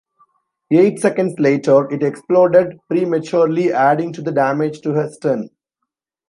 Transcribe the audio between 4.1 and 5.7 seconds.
to the damage to her stern.